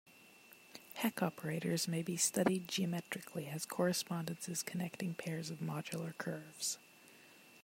Hecke 0.97 1.21
operators 1.21 1.87
may 1.87 2.01
be 2.01 2.17
studied 2.17 2.67
geometrically, 2.67 3.45
as 3.49 3.67
correspondences 3.67 4.63
connecting 4.63 5.13
pairs 5.13 5.51
of 5.51 5.59
modular 5.59 6.17
curves. 6.17 6.79